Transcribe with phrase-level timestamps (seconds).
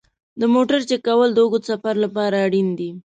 [0.39, 2.91] د موټر چک کول د اوږده سفر لپاره اړین دي.